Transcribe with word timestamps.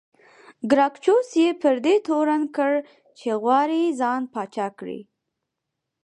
ګراکچوس 0.71 1.29
یې 1.41 1.49
پر 1.61 1.75
دې 1.85 1.95
تورن 2.07 2.43
کړ 2.55 2.73
چې 3.17 3.27
غواړي 3.41 3.81
ځان 3.99 4.21
پاچا 4.33 4.67
کړي 4.79 4.99